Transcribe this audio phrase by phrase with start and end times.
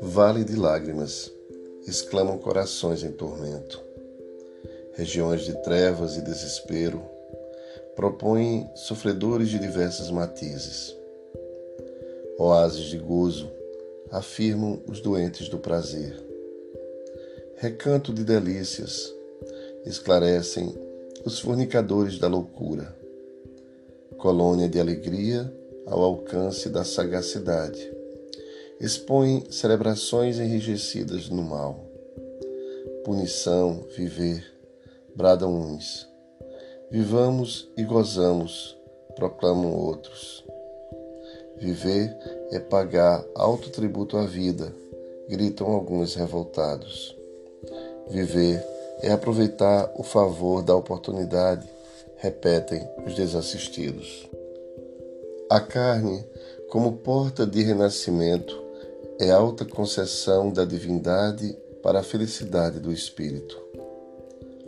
[0.00, 1.32] Vale de lágrimas,
[1.86, 3.80] exclamam corações em tormento.
[4.92, 7.00] Regiões de trevas e desespero
[7.94, 10.96] propõem sofredores de diversas matizes.
[12.38, 13.50] Oásis de gozo
[14.10, 16.16] afirmam os doentes do prazer.
[17.56, 19.14] Recanto de delícias
[19.86, 20.74] esclarecem
[21.24, 22.99] os fornicadores da loucura.
[24.20, 25.50] Colônia de alegria
[25.86, 27.90] ao alcance da sagacidade.
[28.78, 31.82] Expõe celebrações enrijecidas no mal.
[33.02, 34.44] Punição, viver,
[35.16, 36.06] bradam uns.
[36.90, 38.76] Vivamos e gozamos,
[39.16, 40.44] proclamam outros.
[41.56, 42.14] Viver
[42.50, 44.70] é pagar alto tributo à vida,
[45.30, 47.16] gritam alguns revoltados.
[48.10, 48.62] Viver
[49.00, 51.66] é aproveitar o favor da oportunidade,
[52.20, 54.28] repetem os desassistidos.
[55.50, 56.22] A carne,
[56.68, 58.62] como porta de renascimento,
[59.18, 63.58] é alta concessão da divindade para a felicidade do espírito.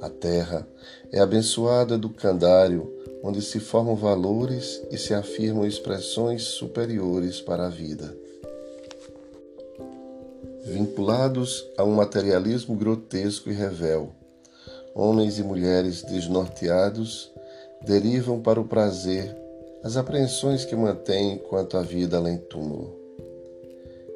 [0.00, 0.68] A terra
[1.10, 8.14] é abençoada educandário onde se formam valores e se afirmam expressões superiores para a vida.
[10.64, 14.12] Vinculados a um materialismo grotesco e revel,
[14.98, 17.30] homens e mulheres desnorteados
[17.86, 19.34] derivam para o prazer
[19.82, 22.94] as apreensões que mantêm quanto à vida além túmulo.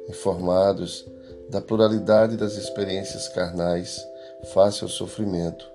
[0.09, 1.05] Informados
[1.49, 4.05] da pluralidade das experiências carnais
[4.53, 5.73] face ao sofrimento,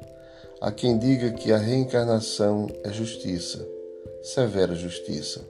[0.60, 3.64] Há quem diga que a reencarnação é justiça,
[4.24, 5.40] severa justiça.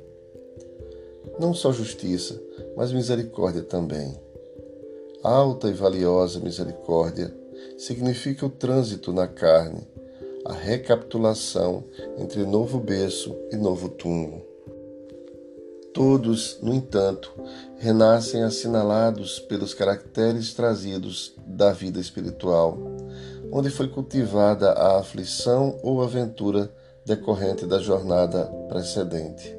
[1.40, 2.38] Não só justiça,
[2.76, 4.14] mas misericórdia também.
[5.22, 7.34] Alta e valiosa misericórdia
[7.76, 9.86] significa o trânsito na carne,
[10.44, 11.84] a recapitulação
[12.16, 14.42] entre novo berço e novo túmulo.
[15.92, 17.32] Todos, no entanto,
[17.76, 22.78] renascem assinalados pelos caracteres trazidos da vida espiritual,
[23.50, 26.72] onde foi cultivada a aflição ou aventura
[27.04, 29.56] decorrente da jornada precedente.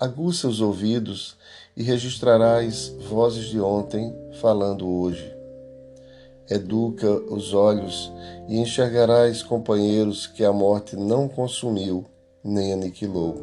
[0.00, 1.36] Aguça os ouvidos
[1.76, 5.39] e registrarás vozes de ontem falando hoje.
[6.50, 8.12] Educa os olhos
[8.48, 12.04] e enxergarás companheiros que a morte não consumiu
[12.42, 13.36] nem aniquilou.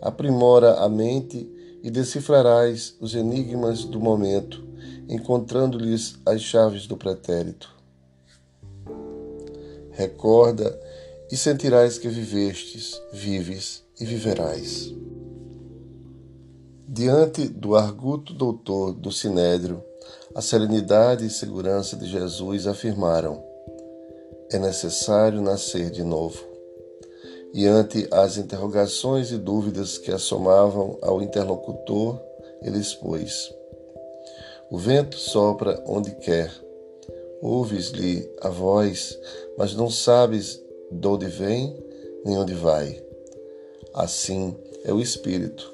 [0.00, 1.50] Aprimora a mente
[1.82, 4.70] e decifrarás os enigmas do momento
[5.10, 7.68] encontrando-lhes as chaves do pretérito.
[9.90, 10.78] Recorda
[11.32, 14.94] e sentirás que vivestes, vives e viverás.
[16.86, 19.82] Diante do arguto doutor do Sinédrio,
[20.34, 23.42] a serenidade e segurança de Jesus afirmaram:
[24.50, 26.44] é necessário nascer de novo.
[27.52, 32.20] E ante as interrogações e dúvidas que assomavam ao interlocutor,
[32.62, 33.52] ele expôs:
[34.70, 36.52] o vento sopra onde quer.
[37.42, 39.18] Ouves-lhe a voz,
[39.56, 41.76] mas não sabes de onde vem
[42.24, 43.02] nem onde vai.
[43.94, 45.72] Assim é o Espírito,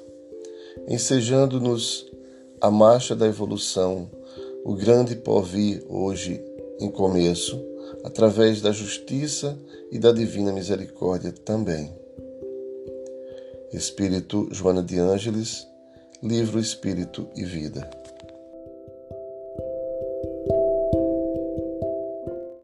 [0.87, 2.09] ensejando-nos
[2.59, 4.09] a marcha da evolução,
[4.67, 6.43] o grande porvir hoje
[6.77, 7.57] em começo,
[8.03, 9.57] através da justiça
[9.89, 11.89] e da divina misericórdia também.
[13.71, 15.65] Espírito Joana de Ângeles,
[16.21, 17.89] livro Espírito e Vida.